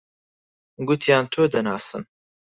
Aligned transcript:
گوتیان 0.87 1.23
تۆ 1.33 1.41
دەناسن. 1.53 2.03